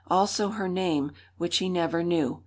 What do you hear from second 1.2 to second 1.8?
which he